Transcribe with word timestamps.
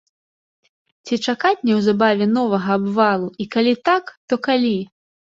Ці 1.09 1.17
чакаць 1.31 1.59
неўзабаве 1.69 2.25
новага 2.37 2.69
абвалу 2.79 3.27
і 3.45 3.47
калі 3.57 3.73
так, 3.91 4.05
то 4.33 4.41
калі? 4.49 4.73